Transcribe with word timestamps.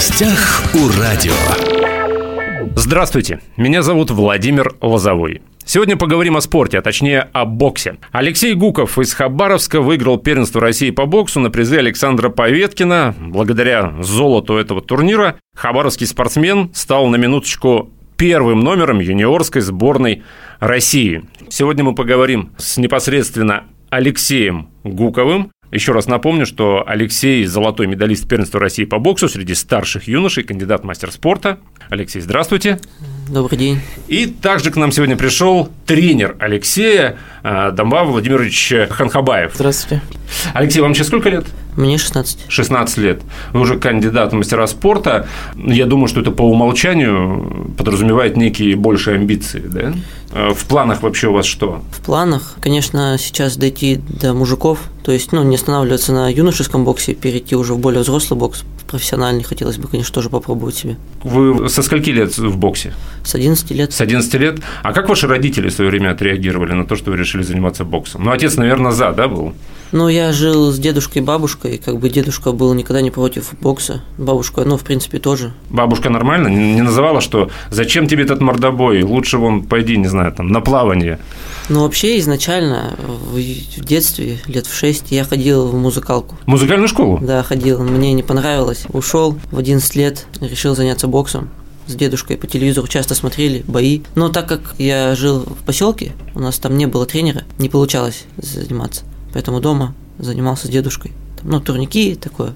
гостях 0.00 0.62
у 0.72 0.98
радио. 0.98 1.34
Здравствуйте, 2.74 3.40
меня 3.58 3.82
зовут 3.82 4.10
Владимир 4.10 4.74
Лозовой. 4.80 5.42
Сегодня 5.66 5.98
поговорим 5.98 6.38
о 6.38 6.40
спорте, 6.40 6.78
а 6.78 6.82
точнее 6.82 7.28
о 7.34 7.44
боксе. 7.44 7.98
Алексей 8.10 8.54
Гуков 8.54 8.98
из 8.98 9.12
Хабаровска 9.12 9.82
выиграл 9.82 10.16
первенство 10.16 10.58
России 10.58 10.90
по 10.90 11.04
боксу 11.04 11.38
на 11.40 11.50
призы 11.50 11.76
Александра 11.76 12.30
Поветкина. 12.30 13.14
Благодаря 13.20 13.92
золоту 14.00 14.56
этого 14.56 14.80
турнира 14.80 15.36
хабаровский 15.54 16.06
спортсмен 16.06 16.70
стал 16.72 17.08
на 17.08 17.16
минуточку 17.16 17.90
первым 18.16 18.60
номером 18.60 19.00
юниорской 19.00 19.60
сборной 19.60 20.22
России. 20.60 21.24
Сегодня 21.50 21.84
мы 21.84 21.94
поговорим 21.94 22.52
с 22.56 22.78
непосредственно 22.78 23.64
Алексеем 23.90 24.70
Гуковым, 24.82 25.50
еще 25.70 25.92
раз 25.92 26.06
напомню, 26.06 26.46
что 26.46 26.82
Алексей– 26.86 27.44
золотой 27.46 27.86
медалист 27.86 28.28
первенства 28.28 28.58
России 28.58 28.84
по 28.84 28.98
боксу 28.98 29.28
среди 29.28 29.54
старших 29.54 30.08
юношей, 30.08 30.42
кандидат 30.42 30.82
в 30.82 30.84
мастер 30.84 31.12
спорта. 31.12 31.58
Алексей, 31.90 32.20
здравствуйте. 32.20 32.80
Добрый 33.28 33.56
день. 33.58 33.80
И 34.08 34.26
также 34.26 34.70
к 34.70 34.76
нам 34.76 34.90
сегодня 34.90 35.16
пришел 35.16 35.70
тренер 35.86 36.36
Алексея 36.40 37.16
э, 37.44 37.70
Домба 37.72 38.02
Владимирович 38.02 38.72
Ханхабаев. 38.90 39.52
Здравствуйте. 39.54 40.02
Алексей, 40.54 40.80
вам 40.80 40.94
сейчас 40.94 41.06
сколько 41.06 41.28
лет? 41.28 41.46
Мне 41.76 41.98
16. 41.98 42.46
16 42.48 42.98
лет. 42.98 43.22
Вы 43.52 43.60
уже 43.60 43.78
кандидат 43.78 44.32
в 44.32 44.36
мастера 44.36 44.66
спорта. 44.66 45.28
Я 45.54 45.86
думаю, 45.86 46.08
что 46.08 46.20
это 46.20 46.32
по 46.32 46.42
умолчанию 46.42 47.72
подразумевает 47.78 48.36
некие 48.36 48.74
большие 48.74 49.16
амбиции, 49.16 49.60
да? 49.60 49.92
Э, 50.32 50.52
в 50.54 50.64
планах 50.66 51.02
вообще 51.02 51.28
у 51.28 51.32
вас 51.32 51.46
что? 51.46 51.82
В 51.92 52.00
планах, 52.04 52.56
конечно, 52.60 53.16
сейчас 53.18 53.56
дойти 53.56 54.00
до 54.08 54.32
мужиков, 54.32 54.80
то 55.02 55.12
есть, 55.12 55.32
ну, 55.32 55.42
не 55.42 55.56
останавливаться 55.56 56.12
на 56.12 56.30
юношеском 56.30 56.84
боксе, 56.84 57.14
перейти 57.14 57.56
уже 57.56 57.74
в 57.74 57.78
более 57.78 58.02
взрослый 58.02 58.38
бокс, 58.38 58.64
профессиональный, 58.90 59.42
хотелось 59.42 59.78
бы, 59.78 59.88
конечно, 59.88 60.14
тоже 60.14 60.30
попробовать 60.30 60.74
себе. 60.74 60.96
Вы 61.22 61.68
со 61.68 61.82
скольки 61.82 62.10
лет 62.10 62.36
в 62.36 62.56
боксе? 62.56 62.92
С 63.24 63.34
11 63.34 63.70
лет. 63.70 63.92
С 63.92 64.00
11 64.00 64.34
лет. 64.34 64.58
А 64.82 64.92
как 64.92 65.08
ваши 65.08 65.26
родители 65.26 65.68
в 65.68 65.72
свое 65.72 65.90
время 65.90 66.10
отреагировали 66.10 66.72
на 66.72 66.84
то, 66.84 66.96
что 66.96 67.10
вы 67.10 67.16
решили 67.16 67.42
заниматься 67.42 67.84
боксом? 67.84 68.24
Ну, 68.24 68.30
отец, 68.30 68.56
наверное, 68.56 68.92
за, 68.92 69.12
да, 69.12 69.28
был? 69.28 69.54
Ну, 69.92 70.08
я 70.08 70.32
жил 70.32 70.70
с 70.70 70.78
дедушкой 70.78 71.22
и 71.22 71.24
бабушкой, 71.24 71.78
как 71.84 71.98
бы 71.98 72.08
дедушка 72.08 72.52
был 72.52 72.72
никогда 72.74 73.00
не 73.00 73.10
против 73.10 73.52
бокса, 73.60 74.02
бабушка, 74.18 74.62
ну, 74.64 74.76
в 74.76 74.84
принципе, 74.84 75.18
тоже. 75.18 75.52
Бабушка 75.68 76.10
нормально? 76.10 76.46
Не 76.46 76.80
называла, 76.80 77.20
что 77.20 77.50
зачем 77.70 78.06
тебе 78.06 78.22
этот 78.22 78.40
мордобой, 78.40 79.02
лучше 79.02 79.38
вон 79.38 79.64
пойди, 79.64 79.96
не 79.96 80.06
знаю, 80.06 80.19
там, 80.30 80.48
на 80.48 80.60
плавание? 80.60 81.18
Ну, 81.68 81.82
вообще, 81.82 82.18
изначально, 82.18 82.96
в 82.98 83.84
детстве, 83.84 84.38
лет 84.46 84.66
в 84.66 84.74
6, 84.74 85.10
я 85.10 85.24
ходил 85.24 85.68
в 85.68 85.74
музыкалку. 85.74 86.36
Музыкальную 86.46 86.88
школу? 86.88 87.18
Да, 87.22 87.42
ходил, 87.42 87.82
мне 87.82 88.12
не 88.12 88.22
понравилось. 88.22 88.84
Ушел 88.92 89.38
в 89.50 89.58
11 89.58 89.94
лет, 89.96 90.26
решил 90.40 90.74
заняться 90.74 91.06
боксом 91.06 91.50
с 91.90 91.94
дедушкой 91.94 92.36
по 92.36 92.46
телевизору 92.46 92.86
часто 92.86 93.14
смотрели 93.14 93.64
бои. 93.66 94.02
Но 94.14 94.28
так 94.28 94.46
как 94.46 94.60
я 94.78 95.14
жил 95.14 95.40
в 95.40 95.64
поселке, 95.64 96.12
у 96.34 96.40
нас 96.40 96.58
там 96.58 96.76
не 96.76 96.86
было 96.86 97.04
тренера, 97.04 97.42
не 97.58 97.68
получалось 97.68 98.24
заниматься. 98.36 99.02
Поэтому 99.32 99.60
дома 99.60 99.94
занимался 100.18 100.66
с 100.66 100.70
дедушкой. 100.70 101.12
Там, 101.40 101.50
ну, 101.50 101.60
турники 101.60 102.14
такое. 102.14 102.52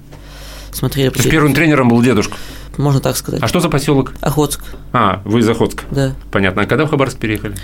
Смотрели. 0.71 1.09
То 1.09 1.19
есть 1.19 1.29
первым 1.29 1.53
тренером 1.53 1.89
был 1.89 2.01
дедушка? 2.01 2.35
Можно 2.77 2.99
так 2.99 3.17
сказать. 3.17 3.41
А 3.41 3.47
что 3.47 3.59
за 3.59 3.69
поселок? 3.69 4.13
Охотск. 4.21 4.61
А, 4.93 5.21
вы 5.25 5.39
из 5.39 5.49
Охотска? 5.49 5.83
Да. 5.91 6.15
Понятно. 6.31 6.63
А 6.63 6.65
когда 6.65 6.85
в 6.85 6.89
Хабаровск 6.89 7.17
переехали? 7.17 7.55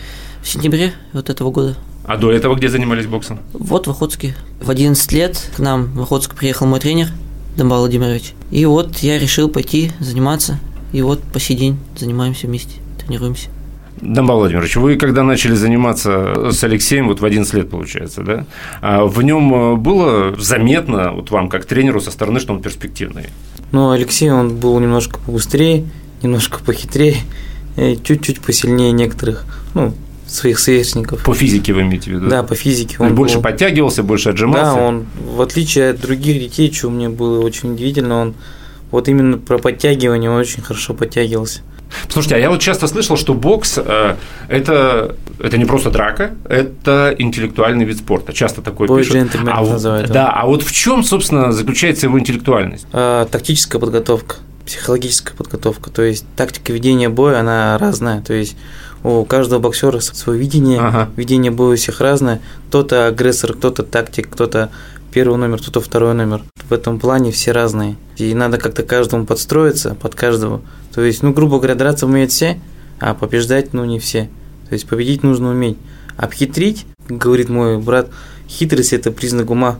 В 0.42 0.48
сентябре 0.48 0.94
вот 1.14 1.30
этого 1.30 1.52
года. 1.52 1.76
А 2.06 2.18
до 2.18 2.31
этого 2.31 2.56
где 2.56 2.70
занимались 2.70 3.06
боксом? 3.06 3.40
Вот 3.53 3.88
в 3.88 3.92
Охотске. 3.92 4.36
В 4.59 4.70
11 4.70 5.12
лет 5.12 5.50
к 5.56 5.59
нам 5.59 5.94
в 5.94 6.02
Охотск 6.02 6.36
приехал 6.36 6.66
мой 6.66 6.80
тренер 6.80 7.08
Домбал 7.56 7.80
Владимирович. 7.80 8.34
И 8.50 8.66
вот 8.66 8.98
я 9.00 9.20
решил 9.20 9.50
пойти 9.50 9.92
заниматься. 10.00 10.59
И 10.94 11.02
вот 11.02 11.22
по 11.22 11.40
сей 11.40 11.56
день 11.56 11.80
занимаемся 11.96 12.48
вместе, 12.48 12.80
тренируемся. 13.00 13.50
Домбал 14.02 14.40
Владимирович, 14.40 14.75
вы 14.78 14.96
когда 14.96 15.22
начали 15.22 15.53
заниматься 15.53 16.52
с 16.52 16.64
Алексеем, 16.64 17.08
вот 17.08 17.19
в 17.19 17.25
11 17.25 17.53
лет 17.53 17.69
получается, 17.69 18.24
да, 18.24 18.46
а 18.81 19.06
в 19.06 19.22
нем 19.22 19.80
было 19.80 20.35
заметно, 20.40 21.12
вот 21.12 21.30
вам 21.30 21.50
как 21.50 21.66
тренеру 21.66 22.02
со 22.02 22.09
стороны, 22.09 22.40
что 22.40 22.53
он 22.53 22.62
перспективный? 22.62 23.25
Ну, 23.72 23.92
Алексей, 23.92 24.30
он 24.30 24.58
был 24.58 24.80
немножко 24.80 25.20
побыстрее, 25.20 25.86
немножко 26.22 26.59
похитрее, 26.59 27.18
чуть-чуть 27.76 28.42
посильнее 28.42 28.92
некоторых, 28.92 29.46
ну, 29.74 29.94
своих 30.28 30.59
сверстников. 30.59 31.24
По 31.24 31.34
физике 31.34 31.74
вы 31.74 31.82
имеете 31.82 32.12
в 32.12 32.14
виду? 32.14 32.30
Да, 32.30 32.44
по 32.44 32.56
физике. 32.56 32.98
Он, 33.00 33.08
он 33.08 33.16
больше 33.16 33.36
был... 33.36 33.44
подтягивался, 33.44 34.04
больше 34.04 34.30
отжимался? 34.30 34.76
Да, 34.76 34.76
он, 34.76 35.06
в 35.36 35.42
отличие 35.42 35.92
от 35.92 36.02
других 36.02 36.40
детей, 36.40 36.72
что 36.72 36.90
мне 36.90 37.09
было 37.09 37.42
очень 37.42 37.74
удивительно, 37.74 38.22
он 38.22 38.34
вот 38.92 39.08
именно 39.08 39.38
про 39.38 39.58
подтягивание 39.58 40.30
он 40.30 40.38
очень 40.38 40.62
хорошо 40.62 40.94
подтягивался. 40.94 41.62
Слушайте, 42.09 42.35
а 42.35 42.40
я 42.40 42.50
вот 42.50 42.59
часто 42.62 42.88
слышал, 42.88 43.18
что 43.18 43.34
бокс 43.34 43.78
э, 43.78 44.16
это, 44.47 45.16
это 45.40 45.57
не 45.57 45.66
просто 45.66 45.90
драка, 45.90 46.31
это 46.47 47.16
интеллектуальный 47.18 47.85
вид 47.85 47.97
спорта. 47.97 48.34
Часто 48.34 48.62
такое 48.62 48.88
Бой 48.88 49.03
пишут. 49.03 49.29
А 49.47 49.62
называют. 49.62 50.12
Да, 50.12 50.29
а 50.29 50.46
вот 50.46 50.63
в 50.63 50.72
чем, 50.72 51.03
собственно, 51.03 51.52
заключается 51.52 52.07
его 52.07 52.19
интеллектуальность? 52.19 52.88
А, 52.94 53.25
тактическая 53.25 53.79
подготовка, 53.79 54.38
психологическая 54.66 55.35
подготовка. 55.35 55.90
То 55.90 56.02
есть 56.02 56.25
тактика 56.35 56.74
ведения 56.74 57.09
боя, 57.09 57.40
она 57.40 57.78
разная. 57.78 58.22
То 58.22 58.34
есть 58.34 58.56
у 59.03 59.25
каждого 59.25 59.59
боксера 59.59 60.00
свое 60.00 60.39
видение, 60.39 60.79
ага. 60.79 61.09
видение 61.16 61.51
боя 61.51 61.73
у 61.73 61.75
всех 61.75 62.01
разное. 62.01 62.41
Кто-то 62.67 63.07
агрессор, 63.07 63.53
кто-то 63.53 63.84
тактик, 63.84 64.29
кто-то 64.29 64.69
первый 65.12 65.38
номер, 65.38 65.59
кто-то 65.59 65.81
второй 65.81 66.13
номер. 66.13 66.44
В 66.69 66.73
этом 66.73 67.00
плане 67.00 67.31
все 67.31 67.51
разные. 67.51 67.97
И 68.17 68.34
надо 68.34 68.57
как-то 68.57 68.84
каждому 68.84 69.25
подстроиться, 69.25 69.95
под 69.95 70.16
каждого. 70.16 70.61
То 70.94 71.01
есть, 71.01 71.23
ну, 71.23 71.34
грубо 71.34 71.57
говоря, 71.57 71.75
драться 71.75 72.06
умеют 72.06 72.31
все, 72.31 72.59
а 73.00 73.13
побеждать, 73.13 73.73
ну, 73.73 73.85
не 73.85 74.00
все. 74.00 74.29
То 74.69 74.73
есть, 74.73 74.88
победить 74.88 75.23
нужно 75.23 75.50
уметь. 75.50 75.78
Обхитрить, 76.17 76.85
говорит 77.09 77.50
мой 77.50 77.79
брат, 77.79 78.09
хитрость– 78.47 78.94
это 78.94 79.11
признак 79.11 79.50
ума. 79.50 79.79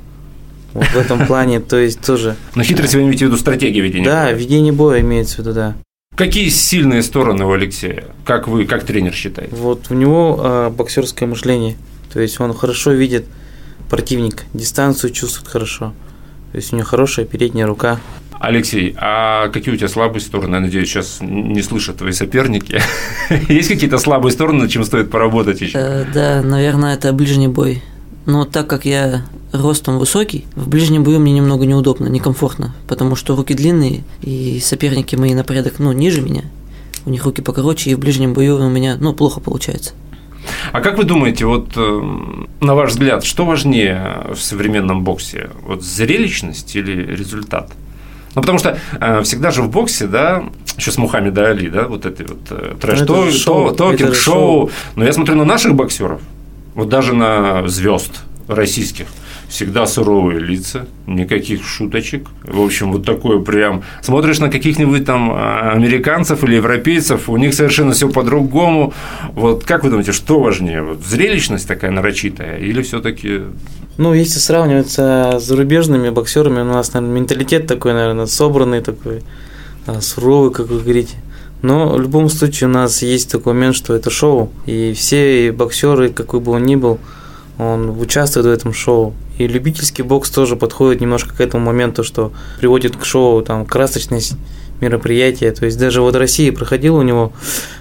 Вот 0.74 0.86
в 0.86 0.96
этом 0.96 1.28
плане, 1.28 1.60
то 1.60 1.78
есть 1.78 2.02
тоже. 2.02 2.36
Но 2.56 2.64
хитрость 2.64 2.96
вы 2.96 3.02
имеете 3.02 3.26
в 3.26 3.28
виду 3.28 3.38
стратегия 3.38 3.82
ведения 3.82 4.06
да, 4.06 4.32
ведение 4.32 4.72
боя 4.72 5.02
имеется 5.02 5.36
в 5.36 5.40
виду, 5.40 5.54
да. 5.54 5.76
Какие 6.22 6.50
сильные 6.50 7.02
стороны 7.02 7.46
у 7.46 7.52
Алексея? 7.52 8.04
Как 8.26 8.48
вы, 8.48 8.66
как 8.66 8.84
тренер 8.84 9.12
считаете? 9.12 9.56
Вот 9.56 9.88
у 9.90 9.96
него 9.96 10.40
э, 10.40 10.70
боксерское 10.70 11.28
мышление. 11.28 11.78
То 12.14 12.22
есть 12.22 12.40
он 12.40 12.54
хорошо 12.54 12.92
видит 12.92 13.26
противника, 13.90 14.44
дистанцию 14.54 15.14
чувствует 15.14 15.48
хорошо. 15.48 15.96
То 16.52 16.58
есть 16.58 16.74
у 16.74 16.76
него 16.76 16.86
хорошая 16.86 17.26
передняя 17.26 17.66
рука. 17.66 18.00
Алексей, 18.40 18.96
а 19.00 19.50
какие 19.50 19.74
у 19.74 19.78
тебя 19.78 19.88
слабые 19.88 20.22
стороны? 20.22 20.54
Я 20.54 20.62
надеюсь, 20.62 20.90
сейчас 20.90 21.18
не 21.22 21.64
слышат 21.64 21.98
твои 21.98 22.12
соперники. 22.12 22.80
Есть 23.50 23.70
какие-то 23.70 23.98
слабые 23.98 24.32
стороны, 24.32 24.62
над 24.62 24.70
чем 24.70 24.84
стоит 24.84 25.10
поработать 25.10 25.60
еще? 25.60 25.76
Э, 25.76 26.06
да, 26.14 26.44
наверное, 26.44 26.94
это 26.94 27.14
ближний 27.14 27.48
бой. 27.48 27.82
Но 28.26 28.46
так 28.46 28.68
как 28.68 28.86
я 28.86 29.26
ростом 29.52 29.98
высокий, 29.98 30.46
в 30.56 30.68
ближнем 30.70 31.04
бою 31.04 31.20
мне 31.20 31.34
немного 31.34 31.66
неудобно, 31.66 32.08
некомфортно, 32.08 32.74
потому 32.88 33.16
что 33.16 33.36
руки 33.36 33.54
длинные, 33.54 34.04
и 34.22 34.60
соперники 34.60 35.16
мои 35.16 35.34
на 35.34 35.44
порядок, 35.44 35.80
ну, 35.80 35.92
ниже 35.92 36.22
меня, 36.22 36.44
у 37.06 37.10
них 37.10 37.26
руки 37.26 37.42
покороче, 37.42 37.90
и 37.90 37.96
в 37.96 38.00
ближнем 38.00 38.34
бою 38.34 38.58
у 38.58 38.70
меня, 38.70 38.98
ну, 39.00 39.14
плохо 39.14 39.40
получается. 39.40 39.94
А 40.72 40.82
как 40.82 40.98
вы 40.98 41.04
думаете, 41.04 41.46
вот 41.46 41.70
э, 41.76 42.02
на 42.62 42.76
ваш 42.76 42.92
взгляд, 42.92 43.24
что 43.24 43.46
важнее 43.46 44.28
в 44.34 44.40
современном 44.40 45.04
боксе? 45.04 45.52
Вот 45.64 45.84
зрелищность 45.84 46.76
или 46.76 47.16
результат? 47.16 47.72
Ну, 48.34 48.42
потому 48.42 48.58
что 48.58 48.78
э, 49.00 49.22
всегда 49.24 49.52
же 49.52 49.62
в 49.62 49.70
боксе, 49.70 50.08
да, 50.08 50.44
еще 50.78 50.92
с 50.92 50.98
Мухаммеда 50.98 51.50
Али, 51.50 51.70
да, 51.70 51.88
вот 51.88 52.06
эти 52.06 52.24
вот 52.24 52.40
э, 52.50 52.76
trash 52.80 53.29
talking, 53.29 54.08
то, 54.08 54.14
шоу. 54.14 54.72
Но 54.96 55.06
я 55.06 55.14
смотрю 55.14 55.36
на 55.36 55.44
наших 55.44 55.76
боксеров, 55.76 56.22
вот 56.76 56.90
даже 56.90 57.14
на 57.14 57.68
звезд 57.68 58.22
российских, 58.48 59.08
всегда 59.48 59.86
суровые 59.86 60.40
лица, 60.40 60.88
никаких 61.08 61.66
шуточек. 61.66 62.28
В 62.44 62.62
общем, 62.62 62.92
вот 62.92 63.06
такое 63.06 63.40
прям. 63.40 63.84
Смотришь 64.02 64.40
на 64.40 64.50
каких-нибудь 64.50 65.06
там 65.06 65.32
а, 65.32 65.72
американцев 65.74 66.44
или 66.44 66.56
европейцев, 66.56 67.30
у 67.30 67.38
них 67.38 67.54
совершенно 67.54 67.92
все 67.94 68.10
по-другому. 68.10 68.94
Вот 69.34 69.66
как 69.66 69.84
вы 69.84 69.90
думаете, 69.90 70.14
что 70.14 70.40
важнее? 70.40 70.82
Вот 70.82 71.06
зрелищность 71.06 71.68
такая 71.68 71.92
нарочитая 71.92 72.58
или 72.58 72.82
все-таки 72.82 73.42
ну, 73.98 74.14
если 74.14 74.40
сравниваться 74.40 75.38
с 75.40 75.44
зарубежными 75.44 76.10
боксерами, 76.10 76.62
у 76.62 76.64
нас, 76.64 76.94
наверное, 76.94 77.20
менталитет 77.20 77.68
такой, 77.68 77.94
наверное, 77.94 78.26
собранный 78.26 78.82
такой, 78.82 79.18
а, 79.18 79.24
суровый, 80.02 80.52
как 80.52 80.68
вы 80.68 80.80
говорите. 80.80 81.16
Но 81.62 81.90
в 81.90 82.02
любом 82.02 82.30
случае 82.30 82.70
у 82.70 82.72
нас 82.72 83.02
есть 83.02 83.32
такой 83.32 83.54
момент, 83.54 83.76
что 83.76 83.94
это 83.94 84.10
шоу, 84.10 84.52
и 84.66 84.94
все 84.94 85.52
боксеры, 85.52 86.10
какой 86.10 86.40
бы 86.40 86.54
он 86.54 86.64
ни 86.64 86.76
был, 86.76 87.00
он 87.60 87.90
участвует 88.00 88.48
в 88.48 88.50
этом 88.50 88.74
шоу. 88.74 89.14
И 89.38 89.48
любительский 89.48 90.02
бокс 90.02 90.30
тоже 90.32 90.56
подходит 90.56 91.02
немножко 91.02 91.36
к 91.36 91.42
этому 91.42 91.66
моменту, 91.66 92.04
что 92.04 92.32
приводит 92.60 92.96
к 92.96 93.06
шоу, 93.06 93.44
там, 93.44 93.66
красочность, 93.66 94.34
мероприятия. 94.82 95.52
То 95.52 95.66
есть 95.66 95.78
даже 95.78 96.02
вот 96.02 96.16
Россия 96.16 96.52
проходила 96.52 96.98
у 96.98 97.04
него, 97.04 97.32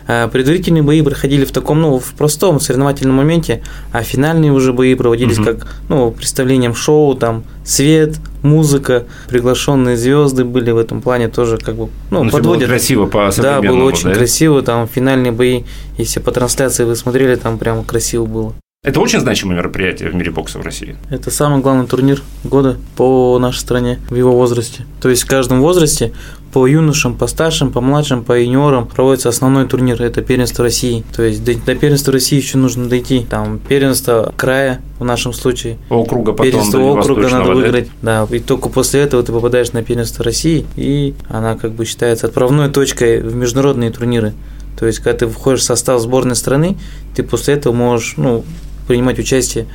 а 0.07 0.29
предварительные 0.29 0.83
бои 0.83 1.03
проходили 1.03 1.45
в 1.45 1.51
таком, 1.51 1.81
ну, 1.81 1.99
в 1.99 2.13
простом 2.13 2.61
соревновательном 2.61 3.17
моменте, 3.17 3.63
а 3.91 4.03
финальные 4.03 4.53
уже 4.53 4.73
бои 4.73 4.95
проводились 4.95 5.39
угу. 5.39 5.47
как, 5.47 5.67
ну, 5.89 6.11
представлением 6.11 6.75
шоу, 6.75 7.15
там, 7.15 7.45
свет, 7.65 8.17
музыка, 8.43 9.05
приглашенные 9.29 9.97
звезды 9.97 10.45
были 10.45 10.71
в 10.71 10.79
этом 10.79 11.03
плане 11.03 11.29
тоже 11.29 11.59
как 11.59 11.77
бы, 11.77 11.89
ну, 12.11 12.25
ну 12.25 12.31
подводят. 12.31 12.63
Было 12.63 12.69
красиво 12.69 13.07
по 13.07 13.31
Да, 13.37 13.61
было 13.61 13.85
очень 13.85 14.09
да? 14.09 14.15
красиво, 14.15 14.63
там 14.63 14.89
финальные 14.89 15.33
бои, 15.33 15.63
если 15.99 16.21
по 16.21 16.33
трансляции 16.33 16.85
вы 16.85 16.97
смотрели, 16.97 17.37
там 17.37 17.59
прямо 17.59 17.85
красиво 17.85 18.27
было. 18.27 18.55
Это 18.83 18.99
очень 19.01 19.21
значимое 19.21 19.59
мероприятие 19.59 20.09
в 20.09 20.15
мире 20.15 20.31
бокса 20.31 20.59
в 20.59 20.63
России. 20.63 20.97
Это 21.11 21.31
самый 21.31 21.61
главный 21.61 21.87
турнир 21.87 22.23
года 22.45 22.79
по 22.97 23.39
нашей 23.39 23.59
стране 23.59 24.01
в 24.09 24.15
его 24.15 24.33
возрасте. 24.33 24.87
То 25.03 25.11
есть 25.11 25.25
в 25.25 25.27
каждом 25.27 25.61
возрасте 25.61 26.15
по 26.55 26.67
юношам, 26.67 27.15
по 27.15 27.27
старшим, 27.27 27.73
по 27.73 27.83
младшим, 27.83 28.25
по 28.25 28.41
юниорам 28.41 28.87
проводится 28.87 29.29
основной 29.29 29.69
турнир, 29.69 30.01
это 30.01 30.23
первенство 30.23 30.65
России. 30.65 31.05
То 31.15 31.23
есть 31.23 31.45
до, 31.45 31.55
до 31.57 31.75
первенства 31.75 32.11
России 32.11 32.37
еще 32.37 32.57
нужно 32.57 32.89
дойти. 32.89 33.27
Там 33.29 33.59
первенство 33.59 34.33
края 34.35 34.81
в 34.99 35.05
нашем 35.05 35.35
случае. 35.35 35.77
Округа 35.91 36.33
потом 36.33 36.51
Первенство 36.51 36.79
округа 36.81 37.29
надо 37.29 37.53
выиграть. 37.53 37.91
Да? 38.01 38.27
да, 38.27 38.35
и 38.35 38.41
только 38.41 38.71
после 38.71 39.01
этого 39.03 39.23
ты 39.23 39.31
попадаешь 39.31 39.73
на 39.73 39.83
первенство 39.83 40.25
России, 40.25 40.65
и 40.77 41.13
она 41.29 41.55
как 41.59 41.73
бы 41.73 41.85
считается 41.85 42.29
отправной 42.29 42.71
точкой 42.71 43.21
в 43.21 43.35
международные 43.35 43.91
турниры. 43.91 44.33
То 44.79 44.87
есть, 44.87 45.01
когда 45.01 45.19
ты 45.19 45.27
входишь 45.27 45.61
в 45.61 45.65
состав 45.65 46.01
сборной 46.01 46.35
страны, 46.35 46.79
ты 47.15 47.23
после 47.23 47.53
этого 47.53 47.75
можешь, 47.75 48.15
ну, 48.17 48.43
принимать 48.91 49.21
участие, 49.21 49.67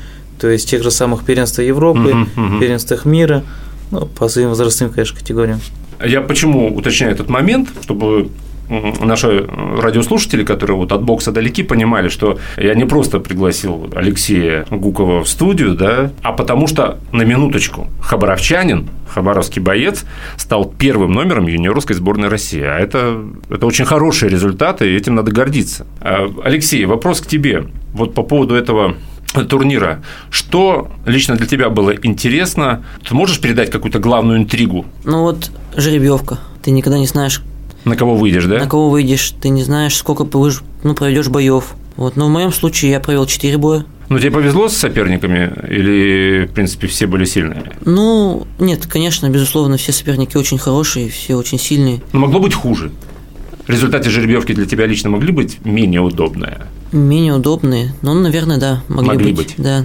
то 0.41 0.49
есть 0.49 0.69
тех 0.69 0.83
же 0.83 0.91
самых 0.91 1.23
первенствах 1.23 1.65
Европы, 1.65 2.09
uh-huh, 2.09 2.27
uh-huh. 2.35 2.59
первенствах 2.59 3.05
мира, 3.05 3.43
ну, 3.91 4.07
по 4.07 4.27
своим 4.27 4.49
возрастным, 4.49 4.89
конечно, 4.89 5.17
категориям. 5.17 5.61
Я 6.05 6.19
почему 6.19 6.75
уточняю 6.75 7.13
этот 7.13 7.29
момент, 7.29 7.69
чтобы 7.81 8.29
наши 8.69 9.47
радиослушатели, 9.79 10.43
которые 10.43 10.77
вот 10.77 10.91
от 10.91 11.03
бокса 11.03 11.31
далеки, 11.31 11.63
понимали, 11.63 12.09
что 12.09 12.39
я 12.57 12.75
не 12.75 12.85
просто 12.85 13.19
пригласил 13.19 13.89
Алексея 13.95 14.65
Гукова 14.69 15.23
в 15.23 15.29
студию, 15.29 15.75
да, 15.75 16.11
а 16.21 16.31
потому 16.31 16.67
что 16.67 16.99
на 17.11 17.23
минуточку 17.23 17.87
хабаровчанин, 18.01 18.89
хабаровский 19.07 19.61
боец, 19.61 20.05
стал 20.37 20.65
первым 20.65 21.13
номером 21.13 21.47
юниорской 21.47 21.95
сборной 21.95 22.27
России. 22.27 22.61
А 22.61 22.79
это, 22.79 23.23
это 23.49 23.65
очень 23.65 23.85
хорошие 23.85 24.29
результаты, 24.29 24.91
и 24.91 24.95
этим 24.95 25.15
надо 25.15 25.31
гордиться. 25.31 25.85
А, 26.01 26.29
Алексей, 26.43 26.85
вопрос 26.85 27.21
к 27.21 27.27
тебе 27.27 27.67
вот 27.93 28.13
по 28.13 28.23
поводу 28.23 28.55
этого 28.55 28.95
турнира. 29.49 30.01
Что 30.29 30.89
лично 31.05 31.35
для 31.35 31.45
тебя 31.45 31.69
было 31.69 31.93
интересно? 31.95 32.85
Ты 33.07 33.13
можешь 33.15 33.39
передать 33.41 33.69
какую-то 33.69 33.99
главную 33.99 34.39
интригу? 34.39 34.85
Ну 35.03 35.21
вот 35.21 35.51
жеребьевка. 35.75 36.39
Ты 36.61 36.71
никогда 36.71 36.97
не 36.97 37.07
знаешь, 37.07 37.41
на 37.85 37.95
кого 37.95 38.15
выйдешь, 38.15 38.45
да? 38.45 38.59
На 38.59 38.67
кого 38.67 38.89
выйдешь. 38.89 39.33
Ты 39.39 39.49
не 39.49 39.63
знаешь, 39.63 39.95
сколько 39.95 40.27
ну, 40.83 40.95
проведешь 40.95 41.29
боев. 41.29 41.75
Вот. 41.95 42.17
Но 42.17 42.25
в 42.25 42.29
моем 42.29 42.51
случае 42.51 42.91
я 42.91 42.99
провел 42.99 43.25
4 43.25 43.57
боя. 43.57 43.85
Ну, 44.09 44.19
тебе 44.19 44.31
повезло 44.31 44.69
с 44.69 44.75
соперниками 44.75 45.51
или, 45.67 46.45
в 46.45 46.53
принципе, 46.53 46.87
все 46.87 47.07
были 47.07 47.25
сильные? 47.25 47.71
Ну, 47.85 48.45
нет, 48.59 48.85
конечно, 48.85 49.29
безусловно, 49.29 49.77
все 49.77 49.91
соперники 49.91 50.37
очень 50.37 50.57
хорошие, 50.57 51.09
все 51.09 51.35
очень 51.35 51.57
сильные. 51.57 52.01
Но 52.11 52.19
могло 52.19 52.39
быть 52.39 52.53
хуже. 52.53 52.91
В 53.65 53.69
результате 53.69 54.11
жеребьевки 54.11 54.53
для 54.53 54.67
тебя 54.67 54.85
лично 54.85 55.09
могли 55.09 55.31
быть 55.31 55.65
менее 55.65 56.01
удобные? 56.01 56.67
Менее 56.91 57.33
удобные. 57.33 57.95
Ну, 58.03 58.13
наверное, 58.13 58.59
да, 58.59 58.83
могли, 58.89 59.07
могли 59.07 59.33
быть. 59.33 59.47
быть. 59.47 59.55
Да. 59.57 59.83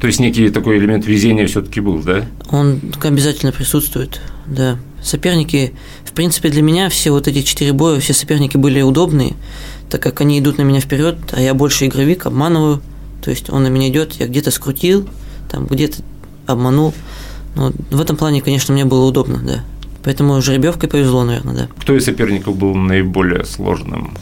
То 0.00 0.06
есть 0.06 0.20
некий 0.20 0.48
такой 0.50 0.78
элемент 0.78 1.06
везения 1.06 1.46
все-таки 1.46 1.80
был, 1.80 1.98
да? 1.98 2.24
Он 2.50 2.80
обязательно 3.02 3.50
присутствует, 3.50 4.20
да. 4.46 4.78
Соперники, 5.02 5.72
в 6.04 6.12
принципе, 6.12 6.50
для 6.50 6.62
меня 6.62 6.88
все 6.88 7.10
вот 7.10 7.28
эти 7.28 7.42
четыре 7.42 7.72
боя, 7.72 8.00
все 8.00 8.12
соперники 8.12 8.56
были 8.56 8.82
удобные, 8.82 9.34
так 9.88 10.02
как 10.02 10.20
они 10.20 10.38
идут 10.38 10.58
на 10.58 10.62
меня 10.62 10.80
вперед, 10.80 11.16
а 11.32 11.40
я 11.40 11.54
больше 11.54 11.86
игровик, 11.86 12.26
обманываю. 12.26 12.82
То 13.22 13.30
есть 13.30 13.50
он 13.50 13.62
на 13.62 13.68
меня 13.68 13.88
идет, 13.88 14.14
я 14.14 14.26
где-то 14.26 14.50
скрутил, 14.50 15.08
там 15.50 15.66
где-то 15.66 16.02
обманул. 16.46 16.94
Но 17.56 17.72
в 17.90 18.00
этом 18.00 18.16
плане, 18.16 18.42
конечно, 18.42 18.72
мне 18.72 18.84
было 18.84 19.04
удобно, 19.04 19.38
да. 19.38 19.64
Поэтому 20.02 20.40
жеребьевкой 20.40 20.88
повезло, 20.88 21.24
наверное, 21.24 21.54
да. 21.54 21.68
Кто 21.78 21.96
из 21.96 22.04
соперников 22.04 22.56
был 22.56 22.74
наиболее 22.74 23.44
сложным? 23.44 24.16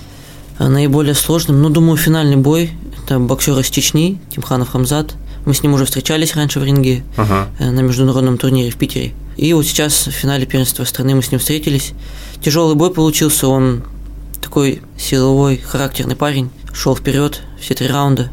А 0.58 0.68
наиболее 0.68 1.14
сложным, 1.14 1.62
ну, 1.62 1.68
думаю, 1.68 1.96
финальный 1.96 2.36
бой. 2.36 2.72
Это 3.04 3.18
боксер 3.20 3.56
из 3.58 3.70
Чечни, 3.70 4.20
Тимханов 4.30 4.70
Хамзат. 4.70 5.14
Мы 5.46 5.54
с 5.54 5.62
ним 5.62 5.74
уже 5.74 5.84
встречались 5.84 6.34
раньше 6.34 6.58
в 6.58 6.64
ринге 6.64 7.04
ага. 7.16 7.48
Э, 7.58 7.70
на 7.70 7.80
международном 7.80 8.38
турнире 8.38 8.70
в 8.70 8.76
Питере. 8.76 9.12
И 9.38 9.52
вот 9.52 9.64
сейчас 9.66 10.08
в 10.08 10.10
финале 10.10 10.46
первенства 10.46 10.82
страны 10.82 11.14
мы 11.14 11.22
с 11.22 11.30
ним 11.30 11.38
встретились. 11.38 11.92
Тяжелый 12.42 12.74
бой 12.74 12.92
получился, 12.92 13.46
он 13.46 13.84
такой 14.42 14.82
силовой, 14.98 15.58
характерный 15.58 16.16
парень. 16.16 16.50
Шел 16.74 16.96
вперед 16.96 17.40
все 17.60 17.74
три 17.74 17.86
раунда. 17.86 18.30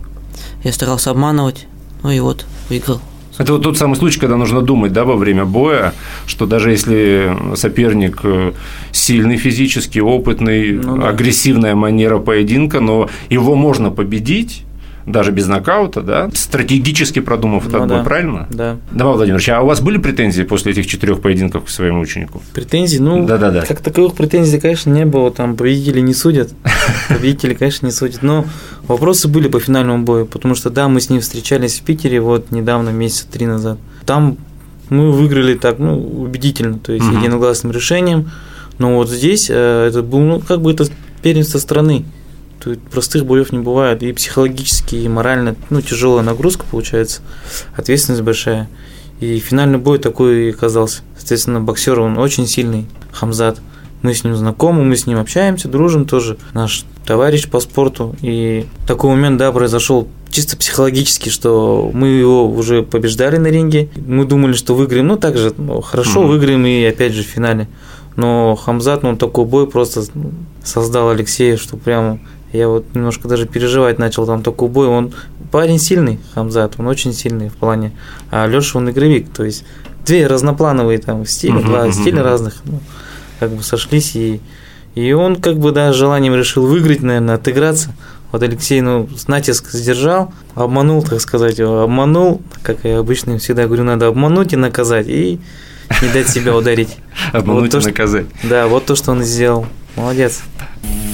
Я 0.64 0.74
старался 0.74 1.12
обманывать, 1.12 1.68
ну 2.02 2.10
и 2.10 2.20
вот, 2.20 2.46
выиграл. 2.70 3.02
Это 3.38 3.54
вот 3.54 3.62
тот 3.62 3.78
самый 3.78 3.96
случай, 3.98 4.20
когда 4.20 4.36
нужно 4.36 4.64
думать, 4.64 4.94
да, 4.94 5.06
во 5.06 5.16
время 5.16 5.46
боя, 5.46 5.94
что 6.26 6.48
даже 6.48 6.72
если 6.72 7.56
соперник 7.56 8.22
э, 8.24 8.54
сильный 8.92 9.38
физически, 9.38 10.00
опытный, 10.00 10.72
ну, 10.72 10.98
да. 10.98 11.10
агрессивная 11.10 11.76
манера 11.76 12.18
поединка, 12.18 12.80
но 12.80 13.10
его 13.30 13.56
можно 13.56 13.92
победить, 13.92 14.64
даже 15.06 15.32
без 15.32 15.48
нокаута, 15.48 16.02
да, 16.02 16.30
стратегически 16.34 17.20
продумав 17.20 17.68
этот 17.68 17.82
ну, 17.82 17.88
бой, 17.88 17.98
да, 17.98 18.04
правильно? 18.04 18.48
Да. 18.50 18.78
Давай, 18.92 19.16
Владимирович, 19.16 19.50
а 19.50 19.62
у 19.62 19.68
вас 19.68 19.80
были 19.82 19.98
претензии 19.98 20.44
после 20.44 20.72
этих 20.72 20.88
четырех 20.88 21.22
поединков 21.22 21.66
к 21.66 21.70
своему 21.70 22.02
ученику? 22.02 22.42
Претензий? 22.54 23.00
Ну, 23.00 23.26
да, 23.26 23.38
да, 23.38 23.52
да. 23.52 23.62
как 23.62 23.82
таковых 23.82 24.16
претензий, 24.16 24.60
конечно, 24.60 24.90
не 24.90 25.06
было, 25.06 25.32
там 25.32 25.56
победители 25.56 26.00
не 26.00 26.14
судят, 26.14 26.54
победители, 27.10 27.54
конечно, 27.54 27.86
не 27.86 27.92
судят, 27.92 28.24
но 28.24 28.46
вопросы 28.88 29.28
были 29.28 29.48
по 29.48 29.60
финальному 29.60 30.04
бою, 30.04 30.26
потому 30.26 30.56
что, 30.56 30.70
да, 30.70 30.88
мы 30.88 31.00
с 31.00 31.10
ним 31.10 31.22
встречались 31.22 31.80
в 31.80 31.84
Питере 31.84 32.20
вот 32.20 32.52
недавно, 32.52 32.90
месяца 32.90 33.28
три 33.32 33.46
назад, 33.46 33.78
там 34.06 34.38
мы 34.90 35.12
выиграли 35.12 35.56
так, 35.56 35.78
ну, 35.80 36.00
убедительно, 36.22 36.80
то 36.80 36.92
есть 36.92 37.06
единогласным 37.06 37.72
решением, 37.72 38.32
но 38.78 38.96
вот 38.96 39.10
здесь 39.10 39.48
э, 39.50 39.88
это 39.88 40.02
был, 40.02 40.20
ну, 40.20 40.40
как 40.40 40.62
бы 40.62 40.72
это 40.72 40.86
первенство 41.22 41.60
страны, 41.60 42.06
Тут 42.66 42.82
простых 42.82 43.28
боев 43.28 43.52
не 43.52 43.60
бывает. 43.60 44.02
И 44.02 44.12
психологически, 44.12 44.96
и 44.96 45.08
морально, 45.08 45.56
ну, 45.70 45.82
тяжелая 45.82 46.24
нагрузка 46.24 46.66
получается, 46.70 47.22
ответственность 47.76 48.24
большая. 48.24 48.68
И 49.20 49.38
финальный 49.38 49.78
бой 49.78 50.00
такой 50.00 50.50
оказался. 50.50 51.04
Соответственно, 51.16 51.62
боксер, 51.62 52.00
он 52.00 52.18
очень 52.18 52.48
сильный, 52.48 52.88
Хамзат. 53.12 53.60
Мы 54.02 54.16
с 54.16 54.24
ним 54.24 54.36
знакомы, 54.36 54.84
мы 54.84 54.98
с 54.98 55.06
ним 55.06 55.20
общаемся, 55.20 55.68
дружим 55.68 56.06
тоже. 56.06 56.38
Наш 56.54 56.86
товарищ 57.06 57.48
по 57.48 57.60
спорту. 57.60 58.16
И 58.24 58.66
такой 58.88 59.12
момент, 59.12 59.38
да, 59.38 59.52
произошел 59.52 60.08
чисто 60.32 60.58
психологически, 60.58 61.30
что 61.30 61.92
мы 61.94 62.08
его 62.08 62.50
уже 62.50 62.82
побеждали 62.82 63.38
на 63.38 63.48
ринге. 63.48 63.90
Мы 63.96 64.26
думали, 64.26 64.54
что 64.54 64.74
выиграем. 64.74 65.06
Ну, 65.06 65.18
так 65.18 65.38
же, 65.38 65.54
ну, 65.56 65.82
хорошо, 65.82 66.24
mm-hmm. 66.24 66.28
выиграем 66.28 66.66
и 66.66 66.84
опять 66.84 67.14
же 67.14 67.22
в 67.22 67.28
финале. 67.28 67.68
Но 68.16 68.56
Хамзат, 68.56 69.04
ну, 69.04 69.16
такой 69.16 69.46
бой 69.46 69.68
просто 69.68 70.04
создал 70.64 71.10
Алексея, 71.10 71.58
что 71.58 71.78
прямо 71.78 72.20
я 72.54 72.68
вот 72.68 72.86
немножко 72.94 73.28
даже 73.28 73.46
переживать 73.46 74.00
начал, 74.00 74.26
там 74.26 74.44
такой 74.44 74.70
бой, 74.70 74.88
он 74.88 75.14
парень 75.52 75.80
сильный, 75.80 76.20
Хамзат, 76.34 76.76
он 76.78 76.88
очень 76.88 77.14
сильный 77.14 77.50
в 77.50 77.56
плане, 77.56 77.92
а 78.32 78.48
Леша 78.48 78.78
он 78.78 78.90
игровик, 78.90 79.30
то 79.32 79.44
есть 79.44 79.66
две 80.06 80.28
разноплановые 80.28 81.00
там 81.00 81.26
стили, 81.26 81.60
uh-huh, 81.60 81.66
два 81.66 81.88
uh-huh. 81.88 81.94
стиля 81.94 82.24
разных, 82.24 82.62
ну, 82.66 82.80
как 83.40 83.52
бы 83.52 83.64
сошлись, 83.64 84.16
и, 84.16 84.42
и 84.96 85.12
он 85.14 85.38
как 85.38 85.58
бы, 85.58 85.72
да, 85.72 85.94
желанием 85.94 86.36
решил 86.36 86.66
выиграть, 86.66 87.02
наверное, 87.02 87.36
отыграться, 87.36 87.94
вот 88.32 88.44
Алексей, 88.44 88.82
ну, 88.82 89.08
натиск 89.28 89.70
сдержал, 89.72 90.34
обманул, 90.56 91.04
так 91.04 91.22
сказать, 91.22 91.58
его 91.58 91.82
обманул, 91.82 92.42
как 92.64 92.80
я 92.84 93.00
обычно 93.00 93.38
всегда 93.38 93.66
говорю, 93.66 93.84
надо 93.84 94.08
обмануть 94.08 94.54
и 94.54 94.58
наказать, 94.58 95.08
и 95.08 95.40
не 96.02 96.10
дать 96.10 96.30
себя 96.30 96.56
ударить. 96.56 96.98
Обмануть 97.32 97.74
и 97.74 97.78
наказать. 97.78 98.26
Да, 98.44 98.68
вот 98.68 98.86
то, 98.86 98.96
что 98.96 99.12
он 99.12 99.24
сделал. 99.24 99.66
Молодец. 99.96 100.44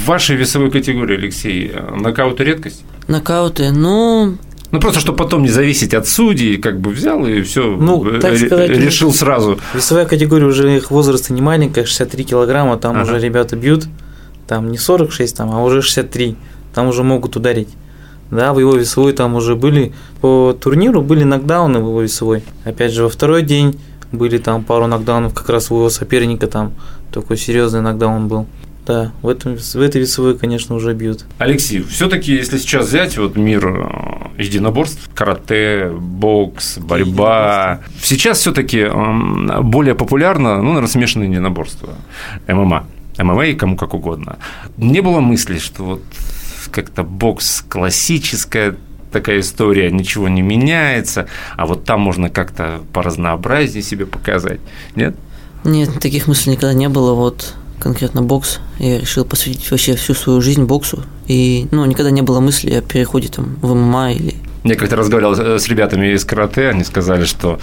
В 0.03 0.07
вашей 0.07 0.35
весовой 0.35 0.71
категории, 0.71 1.17
Алексей, 1.17 1.71
нокауты 1.95 2.43
редкость? 2.43 2.83
Nokauты, 3.07 3.71
ну, 3.71 4.38
ну, 4.71 4.79
просто, 4.79 5.01
чтобы 5.01 5.17
потом 5.17 5.43
не 5.43 5.50
зависеть 5.50 5.93
от 5.93 6.07
судей, 6.07 6.57
как 6.57 6.79
бы 6.79 6.91
взял 6.91 7.25
и 7.25 7.41
все 7.41 7.75
ну, 7.75 8.03
так 8.19 8.38
сказать, 8.38 8.69
решил 8.69 9.13
сразу. 9.13 9.59
Весовая 9.73 10.05
категория 10.05 10.45
уже 10.45 10.77
их 10.77 10.91
возраста 10.91 11.33
не 11.33 11.41
маленькая, 11.41 11.83
63 11.83 12.23
килограмма, 12.23 12.77
там 12.77 12.95
ага. 12.95 13.03
уже 13.03 13.19
ребята 13.19 13.57
бьют, 13.57 13.85
там 14.47 14.71
не 14.71 14.77
46, 14.77 15.35
там, 15.35 15.51
а 15.51 15.61
уже 15.61 15.81
63, 15.81 16.38
там 16.73 16.88
уже 16.88 17.03
могут 17.03 17.35
ударить. 17.35 17.67
Да, 18.31 18.53
в 18.53 18.59
его 18.59 18.73
весовой 18.75 19.11
там 19.11 19.35
уже 19.35 19.57
были, 19.57 19.91
по 20.21 20.55
турниру 20.57 21.01
были 21.01 21.25
нокдауны 21.25 21.79
в 21.79 21.88
его 21.88 22.01
весовой. 22.01 22.43
Опять 22.63 22.93
же, 22.93 23.03
во 23.03 23.09
второй 23.09 23.43
день 23.43 23.77
были 24.13 24.38
там 24.38 24.63
пару 24.63 24.88
нокдаунов 24.88 25.33
как 25.33 25.50
раз 25.50 25.69
у 25.69 25.75
его 25.75 25.89
соперника, 25.89 26.47
там 26.47 26.73
такой 27.11 27.35
серьезный 27.35 27.81
нокдаун 27.81 28.29
был. 28.29 28.47
Да, 28.85 29.11
в, 29.21 29.27
этом, 29.27 29.57
в 29.57 29.75
этой 29.75 30.01
весовой, 30.01 30.38
конечно, 30.38 30.75
уже 30.75 30.93
бьют. 30.93 31.25
Алексей, 31.38 31.83
все-таки, 31.83 32.33
если 32.33 32.57
сейчас 32.57 32.88
взять 32.88 33.15
вот 33.17 33.35
мир 33.35 33.67
э, 33.67 34.41
единоборств, 34.41 35.07
карате, 35.13 35.91
бокс, 35.91 36.79
борьба, 36.79 37.81
сейчас 38.01 38.39
все-таки 38.39 38.88
более 39.61 39.93
популярно, 39.93 40.57
ну, 40.57 40.69
наверное, 40.69 40.89
смешанное 40.89 41.27
единоборство, 41.27 41.89
ММА. 42.47 42.85
ММА 43.19 43.45
и 43.45 43.53
кому 43.53 43.75
как 43.75 43.93
угодно. 43.93 44.38
Не 44.77 45.01
было 45.01 45.19
мысли, 45.19 45.59
что 45.59 45.83
вот 45.83 46.01
как-то 46.71 47.03
бокс 47.03 47.63
классическая 47.67 48.75
такая 49.11 49.41
история, 49.41 49.91
ничего 49.91 50.27
не 50.27 50.41
меняется, 50.41 51.27
а 51.55 51.65
вот 51.67 51.83
там 51.83 52.00
можно 52.00 52.29
как-то 52.29 52.81
по 52.93 53.03
разнообразию 53.03 53.83
себе 53.83 54.05
показать, 54.05 54.61
нет? 54.95 55.15
Нет, 55.63 56.00
таких 56.00 56.27
мыслей 56.27 56.53
никогда 56.53 56.73
не 56.73 56.89
было. 56.89 57.13
Вот 57.13 57.53
конкретно 57.81 58.21
бокс. 58.21 58.59
Я 58.79 59.00
решил 59.00 59.25
посвятить 59.25 59.69
вообще 59.71 59.95
всю 59.95 60.13
свою 60.13 60.41
жизнь 60.41 60.63
боксу. 60.63 61.03
И 61.27 61.67
ну, 61.71 61.85
никогда 61.85 62.11
не 62.11 62.21
было 62.21 62.39
мысли 62.39 62.73
о 62.73 62.81
переходе 62.81 63.27
там, 63.27 63.57
в 63.61 63.73
ММА 63.73 64.13
или... 64.13 64.35
Я 64.63 64.75
как-то 64.75 64.95
разговаривал 64.95 65.59
с 65.59 65.67
ребятами 65.67 66.13
из 66.13 66.23
карате, 66.23 66.69
они 66.69 66.83
сказали, 66.83 67.25
что 67.25 67.59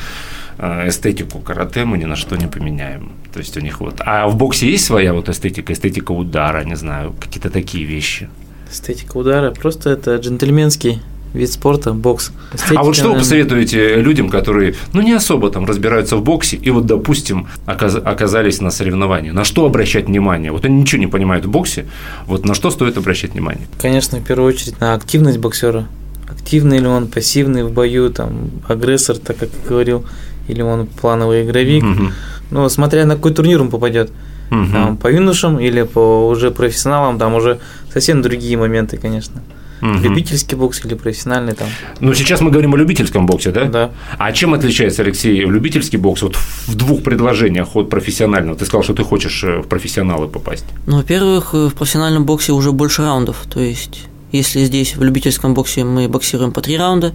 э, 0.59 0.89
эстетику 0.89 1.39
карате 1.39 1.85
мы 1.85 1.97
ни 1.97 2.05
на 2.05 2.17
что 2.17 2.37
не 2.37 2.49
поменяем. 2.49 3.13
То 3.33 3.39
есть 3.39 3.57
у 3.57 3.61
них 3.61 3.81
вот... 3.81 4.01
А 4.01 4.27
в 4.27 4.37
боксе 4.37 4.71
есть 4.71 4.85
своя 4.85 5.15
вот 5.15 5.29
эстетика, 5.29 5.73
эстетика 5.73 6.13
удара, 6.13 6.65
не 6.65 6.77
знаю, 6.77 7.15
какие-то 7.21 7.51
такие 7.51 7.85
вещи? 7.85 8.29
Эстетика 8.71 9.17
удара, 9.17 9.51
просто 9.53 9.91
это 9.91 10.17
джентльменский 10.17 11.01
вид 11.35 11.51
спорта, 11.51 11.93
бокс. 11.93 12.33
Эстетика, 12.53 12.81
а 12.81 12.83
вот 12.83 12.97
что 12.97 13.13
вы 13.13 13.19
посоветуете 13.19 13.97
людям, 13.97 14.29
которые, 14.29 14.75
ну, 14.93 15.03
не 15.03 15.13
особо 15.13 15.51
там 15.51 15.67
разбираются 15.67 16.17
в 16.17 16.23
боксе 16.23 16.57
и 16.57 16.71
вот, 16.71 16.87
допустим, 16.87 17.49
оказались 17.67 18.61
на 18.61 18.71
соревновании? 18.71 19.31
На 19.31 19.45
что 19.45 19.65
обращать 19.67 20.07
внимание? 20.07 20.53
Вот 20.53 20.65
они 20.65 20.81
ничего 20.81 21.01
не 21.01 21.07
понимают 21.07 21.45
в 21.45 21.51
боксе, 21.51 21.87
вот 22.27 22.45
на 22.45 22.55
что 22.55 22.71
стоит 22.71 22.97
обращать 22.97 23.33
внимание? 23.33 23.67
Конечно, 23.81 24.19
в 24.19 24.25
первую 24.25 24.49
очередь 24.49 24.81
на 24.81 24.95
активность 24.95 25.39
боксера. 25.39 25.87
Активный 26.29 26.79
ли 26.79 26.87
он, 26.87 27.07
пассивный 27.09 27.65
в 27.65 27.73
бою, 27.73 28.11
там, 28.11 28.51
агрессор, 28.69 29.17
так 29.17 29.39
как 29.39 29.49
я 29.63 29.69
говорил, 29.69 30.05
или 30.47 30.63
он 30.63 30.87
плановый 30.87 31.45
игровик. 31.45 31.85
Угу. 31.85 32.13
Ну, 32.51 32.69
смотря 32.69 33.07
на 33.07 33.17
какой 33.17 33.33
турнир 33.33 33.61
он 33.61 33.71
попадет. 33.71 34.11
Угу. 34.51 34.73
Там, 34.73 34.97
по 34.97 35.13
юношам 35.13 35.59
или 35.59 35.83
по 35.83 36.29
уже 36.29 36.51
профессионалам, 36.51 37.19
там 37.19 37.35
уже 37.35 37.61
совсем 37.93 38.23
другие 38.23 38.57
моменты, 38.57 38.97
конечно. 38.97 39.43
Угу. 39.81 39.99
Любительский 39.99 40.57
бокс 40.57 40.85
или 40.85 40.95
профессиональный 40.95 41.55
там. 41.55 41.69
Ну, 42.01 42.15
сейчас 42.15 42.41
мы 42.41 42.51
говорим 42.51 42.75
о 42.75 42.77
любительском 42.77 43.27
боксе, 43.27 43.51
да? 43.51 43.65
Да. 43.65 43.91
А 44.19 44.33
чем 44.33 44.55
отличается, 44.55 45.03
Алексей, 45.03 45.41
любительский 45.41 45.97
бокс 45.97 46.23
вот 46.23 46.37
в 46.67 46.75
двух 46.75 47.03
предложениях 47.03 47.77
от 47.77 47.91
профессионального? 47.91 48.57
Ты 48.57 48.65
сказал, 48.65 48.83
что 48.83 48.95
ты 48.95 49.05
хочешь 49.05 49.45
э, 49.45 49.61
в 49.61 49.69
профессионалы 49.69 50.29
попасть. 50.29 50.65
Ну, 50.87 50.97
во-первых, 50.97 51.51
э, 51.55 51.69
в 51.69 51.75
профессиональном 51.75 52.25
боксе 52.25 52.53
уже 52.53 52.73
больше 52.73 53.03
раундов, 53.03 53.45
то 53.49 53.61
есть 53.61 54.09
если 54.33 54.65
здесь 54.65 54.97
в 54.97 55.03
любительском 55.03 55.55
боксе 55.55 55.85
мы 55.85 56.09
боксируем 56.09 56.53
по 56.53 56.61
3 56.61 56.77
раунда, 56.77 57.15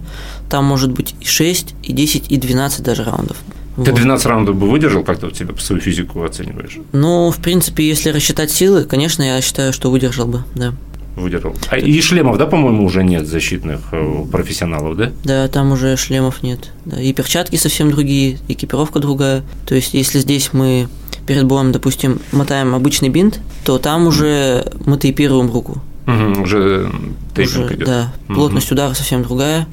там 0.50 0.64
может 0.64 0.90
быть 0.90 1.14
и 1.20 1.26
6, 1.26 1.74
и 1.82 1.92
10, 1.92 2.32
и 2.32 2.36
12 2.36 2.82
даже 2.82 3.04
раундов. 3.04 3.36
Ты 3.76 3.90
вот. 3.90 3.94
12 3.94 4.26
раундов 4.26 4.56
бы 4.56 4.68
выдержал, 4.68 5.02
как 5.02 5.18
ты 5.18 5.26
вот 5.26 5.36
себя 5.36 5.52
по 5.52 5.60
свою 5.60 5.80
физику 5.80 6.22
оцениваешь? 6.22 6.78
Ну, 6.92 7.30
в 7.30 7.38
принципе, 7.38 7.86
если 7.86 8.10
рассчитать 8.10 8.50
силы, 8.50 8.84
конечно, 8.84 9.22
я 9.22 9.40
считаю, 9.40 9.72
что 9.72 9.90
выдержал 9.90 10.26
бы, 10.26 10.44
да 10.54 10.74
выдержал. 11.16 11.54
А 11.70 11.78
и 11.78 12.00
шлемов, 12.00 12.38
да, 12.38 12.46
по-моему, 12.46 12.84
уже 12.84 13.04
нет 13.04 13.26
защитных 13.26 13.80
э, 13.92 14.24
профессионалов, 14.30 14.96
да? 14.96 15.12
Да, 15.24 15.48
там 15.48 15.72
уже 15.72 15.96
шлемов 15.96 16.42
нет. 16.42 16.72
Да. 16.84 17.00
И 17.00 17.12
перчатки 17.12 17.56
совсем 17.56 17.90
другие, 17.90 18.38
экипировка 18.48 18.98
другая. 18.98 19.42
То 19.66 19.74
есть, 19.74 19.94
если 19.94 20.18
здесь 20.18 20.52
мы 20.52 20.88
перед 21.26 21.44
боем, 21.44 21.72
допустим, 21.72 22.20
мотаем 22.32 22.74
обычный 22.74 23.08
бинт, 23.08 23.40
то 23.64 23.78
там 23.78 24.06
уже 24.06 24.70
мы 24.84 24.98
тейпируем 24.98 25.50
руку. 25.50 25.82
Угу, 26.06 26.42
уже 26.42 26.90
тейпинг 27.34 27.66
уже, 27.66 27.74
идет. 27.74 27.86
Да, 27.86 28.12
плотность 28.28 28.66
угу. 28.66 28.74
удара 28.74 28.94
совсем 28.94 29.22
другая, 29.22 29.66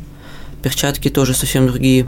перчатки 0.62 1.10
тоже 1.10 1.34
совсем 1.34 1.68
другие. 1.68 2.08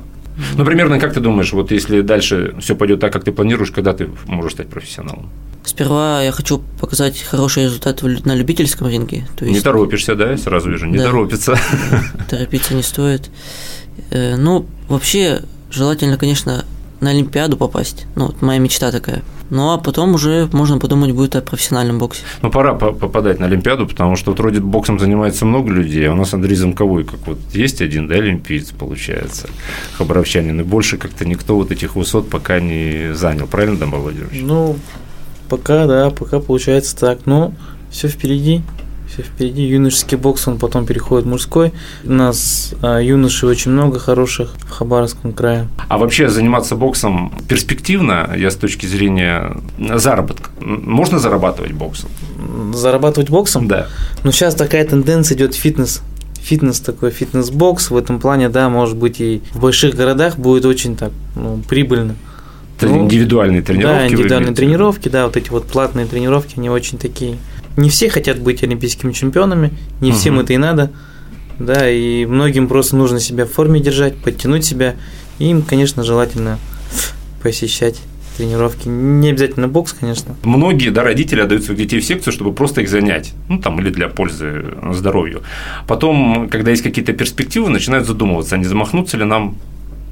Ну, 0.57 0.65
примерно 0.65 0.99
как 0.99 1.13
ты 1.13 1.19
думаешь, 1.19 1.53
вот 1.53 1.71
если 1.71 2.01
дальше 2.01 2.55
все 2.59 2.75
пойдет 2.75 2.99
так, 2.99 3.13
как 3.13 3.23
ты 3.23 3.31
планируешь, 3.31 3.71
когда 3.71 3.93
ты 3.93 4.09
можешь 4.25 4.53
стать 4.53 4.69
профессионалом? 4.69 5.29
Сперва 5.65 6.21
я 6.21 6.31
хочу 6.31 6.61
показать 6.79 7.21
хороший 7.21 7.63
результат 7.63 8.01
на 8.01 8.35
любительском 8.35 8.87
ринге. 8.87 9.25
То 9.37 9.45
есть... 9.45 9.57
Не 9.57 9.63
торопишься, 9.63 10.15
да? 10.15 10.37
Сразу 10.37 10.69
вижу, 10.69 10.87
не 10.87 10.97
да, 10.97 11.05
торопиться. 11.05 11.57
Торопиться 12.29 12.73
не 12.73 12.83
стоит. 12.83 13.29
Э, 14.09 14.35
ну, 14.35 14.65
вообще, 14.89 15.43
желательно, 15.71 16.17
конечно, 16.17 16.65
на 17.03 17.11
Олимпиаду 17.11 17.57
попасть. 17.57 18.07
Ну, 18.15 18.27
вот 18.27 18.41
моя 18.41 18.59
мечта 18.59 18.91
такая. 18.91 19.21
Ну, 19.49 19.71
а 19.71 19.77
потом 19.77 20.15
уже 20.15 20.49
можно 20.51 20.79
подумать 20.79 21.11
будет 21.11 21.35
о 21.35 21.41
профессиональном 21.41 21.99
боксе. 21.99 22.23
Ну, 22.41 22.49
пора 22.49 22.73
попадать 22.73 23.39
на 23.39 23.45
Олимпиаду, 23.45 23.85
потому 23.87 24.15
что 24.15 24.31
вот 24.31 24.39
вроде 24.39 24.59
боксом 24.59 24.99
занимается 24.99 25.45
много 25.45 25.71
людей, 25.71 26.09
а 26.09 26.13
у 26.13 26.15
нас 26.15 26.33
Андрей 26.33 26.55
Замковой, 26.55 27.03
как 27.03 27.27
вот 27.27 27.37
есть 27.53 27.81
один, 27.81 28.07
да, 28.07 28.15
олимпиец, 28.15 28.71
получается, 28.71 29.47
хабаровчанин, 29.97 30.61
и 30.61 30.63
больше 30.63 30.97
как-то 30.97 31.25
никто 31.25 31.55
вот 31.55 31.71
этих 31.71 31.95
высот 31.95 32.29
пока 32.29 32.59
не 32.59 33.13
занял, 33.13 33.45
правильно, 33.45 33.77
Дан 33.77 33.91
Владимирович? 33.91 34.41
Ну, 34.41 34.77
Пока, 35.53 35.85
да, 35.85 36.09
пока 36.09 36.39
получается 36.39 36.97
так. 36.97 37.25
Но 37.25 37.53
все 37.91 38.07
впереди. 38.07 38.63
Все 39.13 39.21
впереди. 39.21 39.61
Юношеский 39.61 40.17
бокс, 40.17 40.47
он 40.47 40.57
потом 40.57 40.87
переходит 40.87 41.27
в 41.27 41.29
мужской. 41.29 41.71
У 42.03 42.11
нас 42.11 42.73
а, 42.81 42.97
юношей 42.97 43.47
очень 43.47 43.69
много 43.69 43.99
хороших 43.99 44.55
в 44.57 44.71
Хабаровском 44.71 45.33
крае. 45.33 45.67
А 45.87 45.99
вообще 45.99 46.29
заниматься 46.29 46.75
боксом 46.75 47.31
перспективно, 47.47 48.31
я 48.35 48.49
с 48.49 48.55
точки 48.55 48.87
зрения 48.87 49.55
заработка. 49.77 50.49
Можно 50.59 51.19
зарабатывать 51.19 51.73
боксом? 51.73 52.09
Зарабатывать 52.73 53.29
боксом? 53.29 53.67
Да. 53.67 53.87
Ну, 54.23 54.31
сейчас 54.31 54.55
такая 54.55 54.83
тенденция 54.83 55.35
идет 55.35 55.53
фитнес 55.53 56.01
фитнес 56.41 56.79
такой, 56.79 57.11
фитнес-бокс 57.11 57.91
в 57.91 57.95
этом 57.95 58.19
плане, 58.19 58.49
да, 58.49 58.67
может 58.67 58.97
быть 58.97 59.21
и 59.21 59.41
в 59.53 59.61
больших 59.61 59.95
городах 59.95 60.37
будет 60.37 60.65
очень 60.65 60.97
так 60.97 61.11
ну, 61.35 61.61
прибыльно. 61.69 62.15
Ну, 62.81 63.03
индивидуальные 63.03 63.61
тренировки. 63.61 63.97
Да, 63.97 64.07
индивидуальные 64.07 64.53
тренировки, 64.53 65.07
да, 65.07 65.25
вот 65.25 65.37
эти 65.37 65.49
вот 65.51 65.67
платные 65.67 66.05
тренировки, 66.05 66.55
они 66.57 66.69
очень 66.69 66.97
такие. 66.97 67.37
Не 67.77 67.89
все 67.89 68.09
хотят 68.09 68.39
быть 68.39 68.63
олимпийскими 68.63 69.11
чемпионами, 69.11 69.71
не 69.99 70.11
угу. 70.11 70.17
всем 70.17 70.39
это 70.39 70.53
и 70.53 70.57
надо. 70.57 70.91
Да, 71.59 71.89
и 71.89 72.25
многим 72.25 72.67
просто 72.67 72.95
нужно 72.95 73.19
себя 73.19 73.45
в 73.45 73.51
форме 73.51 73.79
держать, 73.79 74.15
подтянуть 74.15 74.65
себя. 74.65 74.95
И 75.39 75.45
им, 75.45 75.61
конечно, 75.61 76.03
желательно 76.03 76.59
посещать 77.41 78.01
тренировки. 78.37 78.87
Не 78.87 79.29
обязательно 79.29 79.67
бокс, 79.67 79.93
конечно. 79.93 80.35
Многие, 80.43 80.89
да, 80.89 81.03
родители 81.03 81.41
отдают 81.41 81.63
своих 81.63 81.79
детей 81.79 81.99
в 81.99 82.05
секцию, 82.05 82.33
чтобы 82.33 82.53
просто 82.53 82.81
их 82.81 82.89
занять, 82.89 83.33
ну, 83.49 83.59
там, 83.59 83.79
или 83.79 83.89
для 83.89 84.07
пользы 84.07 84.65
здоровью. 84.91 85.43
Потом, 85.87 86.49
когда 86.49 86.71
есть 86.71 86.83
какие-то 86.83 87.13
перспективы, 87.13 87.69
начинают 87.69 88.07
задумываться, 88.07 88.55
а 88.55 88.57
не 88.57 88.65
замахнуться 88.65 89.17
ли 89.17 89.25
нам 89.25 89.57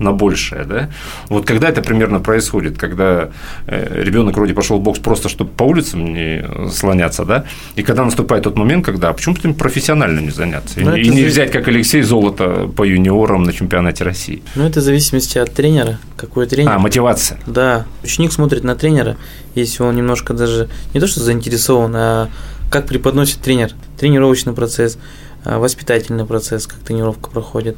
на 0.02 0.12
большее, 0.12 0.66
да? 0.66 0.90
Вот 1.30 1.46
когда 1.46 1.70
это 1.70 1.82
примерно 1.82 2.20
происходит, 2.20 2.78
когда 2.78 3.30
э, 3.68 4.04
ребенок 4.04 4.36
вроде 4.36 4.54
пошел 4.54 4.80
в 4.80 4.82
бокс 4.82 5.00
просто, 5.00 5.30
чтобы 5.30 5.52
по 5.52 5.64
улицам 5.64 6.14
не 6.14 6.46
слоняться, 6.72 7.26
да? 7.26 7.46
И 7.76 7.84
когда 7.84 8.04
наступает 8.04 8.44
тот 8.44 8.58
момент, 8.58 8.86
когда 8.86 9.10
а 9.10 9.14
почему 9.14 9.36
бы 9.36 9.54
профессионально 9.54 10.20
не 10.20 10.32
заняться? 10.32 10.80
Но 10.80 10.96
и, 10.96 11.04
и 11.04 11.10
не 11.10 11.24
взять, 11.24 11.52
как 11.52 11.68
Алексей, 11.68 12.02
золото 12.02 12.70
по 12.76 12.84
юниорам 12.84 13.44
на 13.44 13.54
чемпионате 13.54 14.04
России. 14.04 14.44
Ну, 14.56 14.66
это 14.66 14.80
в 14.80 14.84
зависимости 14.84 15.38
от 15.38 15.54
тренера. 15.54 16.00
Какой 16.18 16.48
тренер? 16.48 16.72
А, 16.72 16.80
мотивация. 16.80 17.40
Да. 17.46 17.86
Ученик 18.04 18.32
смотрит 18.32 18.64
на 18.64 18.76
тренера, 18.76 19.18
если 19.56 19.84
он 19.84 19.96
немножко 19.96 20.34
даже 20.34 20.70
не 20.94 21.00
то, 21.00 21.08
что 21.08 21.20
заинтересован, 21.22 21.96
а 21.96 22.30
как 22.70 22.88
преподносит 22.88 23.42
тренер, 23.42 23.72
тренировочный 24.00 24.54
процесс, 24.54 24.98
а, 25.44 25.60
воспитательный 25.60 26.26
процесс, 26.26 26.68
как 26.68 26.80
тренировка 26.80 27.30
проходит. 27.30 27.78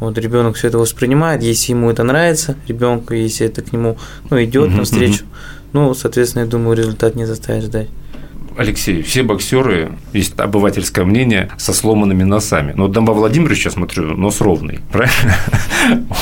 Вот 0.00 0.16
ребенок 0.16 0.56
все 0.56 0.68
это 0.68 0.78
воспринимает, 0.78 1.42
если 1.42 1.72
ему 1.72 1.90
это 1.90 2.02
нравится, 2.02 2.56
ребенку, 2.66 3.14
если 3.14 3.46
это 3.46 3.62
к 3.62 3.72
нему 3.72 3.98
ну, 4.30 4.42
идет 4.42 4.70
навстречу, 4.70 5.24
ну, 5.72 5.92
соответственно, 5.94 6.44
я 6.44 6.48
думаю, 6.48 6.76
результат 6.76 7.14
не 7.14 7.26
заставит 7.26 7.64
ждать. 7.64 7.88
Алексей, 8.56 9.02
все 9.02 9.22
боксеры, 9.22 9.92
есть 10.12 10.38
обывательское 10.38 11.04
мнение, 11.04 11.50
со 11.56 11.72
сломанными 11.72 12.24
носами. 12.24 12.72
Но 12.76 12.84
вот 12.84 12.92
Дамба 12.92 13.12
Владимирович, 13.12 13.64
я 13.64 13.70
смотрю, 13.70 14.16
нос 14.16 14.40
ровный, 14.40 14.80
правильно? 14.92 15.36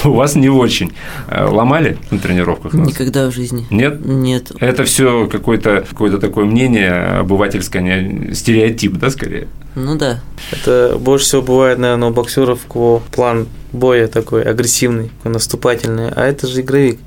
У 0.05 0.11
вас 0.11 0.35
не 0.37 0.49
очень. 0.49 0.93
Э, 1.29 1.47
ломали 1.47 1.99
на 2.11 2.19
тренировках 2.19 2.75
нос? 2.75 2.89
Никогда 2.89 3.31
в 3.31 3.35
жизни. 3.35 3.67
Нет? 3.71 4.05
Нет. 4.05 4.53
Это 4.61 4.85
все 4.85 5.27
какое-то 5.27 5.85
какое 5.89 6.17
такое 6.19 6.45
мнение 6.45 7.19
обывательское, 7.21 7.83
не 7.83 8.35
стереотип, 8.35 8.93
да, 8.99 9.11
скорее? 9.11 9.49
Ну 9.75 9.97
да. 9.97 10.21
Это 10.53 10.97
больше 10.99 11.25
всего 11.25 11.43
бывает, 11.43 11.79
наверное, 11.79 12.11
у 12.11 12.13
боксеров, 12.13 12.61
у 12.67 12.73
кого 12.73 13.03
план 13.11 13.49
боя 13.73 14.09
такой 14.09 14.43
агрессивный, 14.43 15.11
наступательный, 15.25 16.11
а 16.11 16.27
это 16.27 16.47
же 16.47 16.61
игровик. 16.61 16.99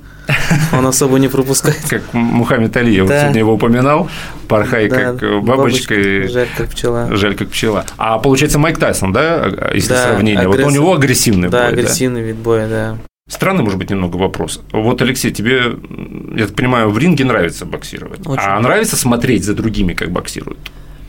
Он 0.72 0.86
особо 0.86 1.20
не 1.20 1.28
пропускает. 1.28 1.82
Как 1.90 2.02
Мухаммед 2.14 2.76
Али, 2.78 2.94
я 2.94 3.04
вот 3.04 3.12
сегодня 3.12 3.40
его 3.40 3.54
упоминал. 3.54 4.10
Порхай 4.48 4.88
как 4.88 5.22
бабочка. 5.44 5.96
Жаль 5.96 6.48
как 6.58 6.70
пчела. 6.70 7.16
Жаль 7.16 7.36
как 7.36 7.50
пчела. 7.50 7.86
А 7.98 8.20
получается 8.20 8.60
Майк 8.60 8.78
Тайсон, 8.78 9.12
да, 9.12 9.70
если 9.74 9.94
сравнение? 9.94 10.48
Вот 10.48 10.60
у 10.60 10.70
него 10.70 10.94
агрессивный 10.94 11.50
бой. 11.50 11.60
Да, 11.60 11.68
агрессивный 11.68 12.22
вид 12.22 12.38
боя, 12.38 12.68
да. 12.68 12.98
Странный, 13.30 13.64
может 13.64 13.80
быть, 13.80 13.90
немного 13.90 14.18
вопрос. 14.18 14.62
Вот, 14.74 15.02
Алексей, 15.02 15.32
тебе 15.32 15.76
я 16.36 16.48
так 16.48 16.56
понимаю, 16.56 16.90
в 16.90 16.98
ринге 16.98 17.24
нравится 17.24 17.66
боксировать. 17.66 18.20
Очень. 18.26 18.44
А 18.44 18.60
нравится 18.60 18.98
смотреть 18.98 19.46
за 19.46 19.54
другими, 19.54 19.94
как 19.94 20.12
боксируют? 20.12 20.60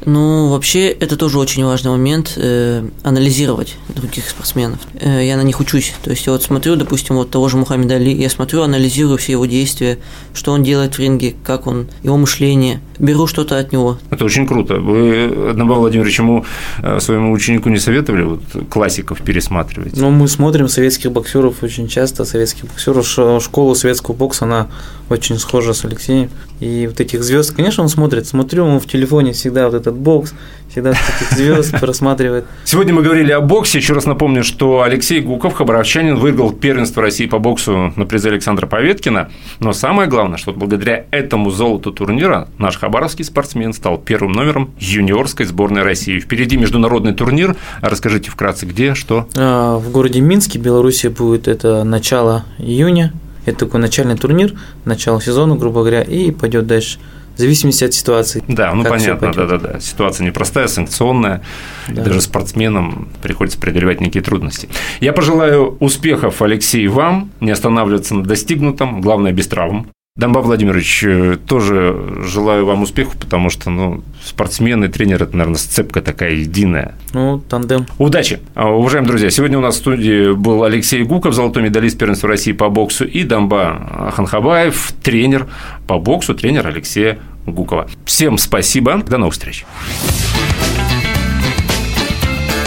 Ну, 0.05 0.49
вообще, 0.49 0.89
это 0.89 1.17
тоже 1.17 1.39
очень 1.39 1.65
важный 1.65 1.91
момент 1.91 2.35
э, 2.37 2.85
анализировать 3.03 3.77
других 3.89 4.29
спортсменов. 4.29 4.81
Э, 4.95 5.25
я 5.25 5.37
на 5.37 5.43
них 5.43 5.61
учусь. 5.61 5.93
То 6.03 6.11
есть 6.11 6.27
я 6.27 6.33
вот 6.33 6.43
смотрю, 6.43 6.77
допустим, 6.77 7.17
вот 7.17 7.31
того 7.31 7.49
же 7.49 7.57
Мухаммеда 7.57 7.97
Али, 7.97 8.13
я 8.13 8.29
смотрю, 8.29 8.63
анализирую 8.63 9.19
все 9.19 9.33
его 9.33 9.47
действия, 9.47 9.99
что 10.35 10.53
он 10.53 10.63
делает 10.65 10.97
в 10.97 10.99
ринге, 10.99 11.35
как 11.45 11.67
он, 11.67 11.89
его 12.03 12.17
мышление, 12.17 12.81
беру 12.99 13.27
что-то 13.27 13.59
от 13.59 13.73
него. 13.73 13.99
Это 14.11 14.25
очень 14.25 14.47
круто. 14.47 14.77
Вы, 14.77 15.51
Одному 15.51 15.75
Владимирович, 15.75 16.19
ему 16.19 16.45
э, 16.83 17.01
своему 17.01 17.33
ученику 17.33 17.69
не 17.69 17.79
советовали 17.79 18.23
вот, 18.23 18.41
классиков 18.69 19.21
пересматривать? 19.23 19.97
Ну, 19.97 20.11
мы 20.11 20.29
смотрим 20.29 20.69
советских 20.69 21.13
боксеров 21.13 21.63
очень 21.63 21.89
часто, 21.89 22.25
советских 22.25 22.67
боксеров. 22.67 23.43
Школа 23.43 23.75
советского 23.75 24.15
бокса, 24.15 24.45
она 24.45 24.69
очень 25.09 25.39
схожа 25.39 25.73
с 25.75 25.85
Алексеем. 25.85 26.31
И 26.61 26.87
вот 26.87 27.01
этих 27.01 27.23
звезд, 27.25 27.55
конечно, 27.55 27.83
он 27.83 27.89
смотрит. 27.89 28.27
Смотрю, 28.27 28.65
он 28.65 28.81
в 28.81 28.87
телефоне 28.87 29.33
всегда 29.33 29.67
вот 29.67 29.75
этот 29.75 29.95
бокс, 29.95 30.33
всегда 30.73 30.91
этих 30.91 31.37
звезд 31.37 31.79
просматривает. 31.79 32.47
Сегодня 32.65 32.95
мы 32.95 33.03
говорили 33.03 33.31
о 33.31 33.41
боксе. 33.41 33.79
Еще 33.79 33.93
раз 33.93 34.07
напомню, 34.07 34.43
что 34.43 34.83
Алексей 34.83 35.21
Гуков, 35.21 35.55
хабаровчанин, 35.55 36.17
выиграл 36.17 36.53
первенство 36.53 37.03
России 37.03 37.27
по 37.27 37.39
боксу 37.39 37.93
на 37.95 38.07
призы 38.07 38.31
Александра 38.31 38.67
Поветкина. 38.67 39.31
Но 39.61 39.73
самое 39.75 40.09
главное, 40.09 40.39
что 40.39 40.53
благодаря 40.53 41.05
этому 41.11 41.51
золоту 41.51 41.93
турнира 41.93 42.49
наш 42.59 42.79
хабаровский 42.79 43.25
спортсмен 43.25 43.75
стал 43.75 43.99
первым 43.99 44.33
номером 44.33 44.71
юниорской 44.79 45.45
сборной 45.45 45.83
России. 45.83 46.19
Впереди 46.19 46.57
международный 46.57 47.13
турнир. 47.13 47.55
Расскажите 47.83 48.31
вкратце, 48.31 48.65
где, 48.65 48.95
что? 48.95 49.29
А, 49.37 49.77
в 49.77 49.91
городе 49.91 50.21
Минске, 50.21 50.59
Белоруссия 50.59 51.11
будет 51.11 51.49
это 51.49 51.85
начало 51.85 52.47
июня. 52.59 53.13
Это 53.45 53.67
такой 53.67 53.81
начальный 53.81 54.17
турнир, 54.17 54.55
начало 54.85 55.21
сезона, 55.21 55.57
грубо 55.57 55.81
говоря, 55.81 56.03
и 56.03 56.31
пойдет 56.31 56.67
дальше. 56.67 56.99
В 57.35 57.39
зависимости 57.39 57.85
от 57.85 57.95
ситуации. 57.95 58.43
Да, 58.49 58.75
ну 58.75 58.85
понятно, 58.85 59.33
да, 59.33 59.47
да, 59.47 59.59
да. 59.59 59.81
Ситуация 59.81 60.27
непростая, 60.27 60.67
санкционная. 60.67 61.43
Да. 61.89 62.05
Даже 62.05 62.21
спортсменам 62.21 63.09
приходится 63.23 63.59
преодолевать 63.59 64.01
некие 64.01 64.23
трудности. 64.23 64.69
Я 65.01 65.13
пожелаю 65.13 65.77
успехов, 65.81 66.43
Алексей, 66.43 66.87
вам, 66.89 67.31
не 67.41 67.51
останавливаться 67.51 68.15
на 68.15 68.23
достигнутом, 68.23 69.01
главное 69.01 69.33
без 69.33 69.47
травм. 69.47 69.89
Дамба 70.15 70.41
Владимирович, 70.41 71.05
э, 71.05 71.39
тоже 71.47 71.97
желаю 72.27 72.67
вам 72.67 72.83
успехов, 72.83 73.17
потому 73.17 73.49
что 73.49 73.71
ну, 73.71 74.03
спортсмен 74.23 74.85
и 74.85 74.89
тренер– 74.89 75.23
это, 75.23 75.35
наверное, 75.35 75.57
сцепка 75.57 76.03
такая 76.03 76.33
единая. 76.33 76.97
Ну, 77.15 77.39
тандем. 77.39 77.87
Удачи! 77.97 78.41
А, 78.55 78.69
уважаемые 78.69 79.09
друзья, 79.09 79.31
сегодня 79.31 79.57
у 79.57 79.63
нас 79.63 79.77
в 79.77 79.79
студии 79.79 80.35
был 80.35 80.65
Алексей 80.65 81.03
Гуков, 81.03 81.33
золотой 81.33 81.63
медалист 81.63 81.97
первенства 81.97 82.29
России 82.29 82.53
по 82.53 82.69
боксу, 82.69 83.07
и 83.07 83.25
Дамба 83.25 84.13
Ханхабаев, 84.15 84.93
тренер 85.03 85.47
по 85.87 85.99
боксу, 85.99 86.35
тренер 86.35 86.67
Алексея 86.67 87.19
Гукова. 87.47 87.89
Всем 88.05 88.37
спасибо, 88.37 88.99
до 88.99 89.17
новых 89.17 89.33
встреч! 89.33 89.65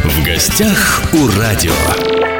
В 0.04 0.26
гостях 0.26 1.04
у 1.14 1.28
радио. 1.40 2.35